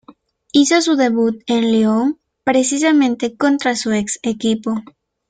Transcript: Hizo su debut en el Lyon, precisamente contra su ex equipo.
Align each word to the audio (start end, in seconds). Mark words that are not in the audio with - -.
Hizo 0.51 0.81
su 0.81 0.95
debut 0.95 1.43
en 1.45 1.63
el 1.63 1.73
Lyon, 1.73 2.19
precisamente 2.43 3.37
contra 3.37 3.75
su 3.75 3.91
ex 3.91 4.17
equipo. 4.23 4.81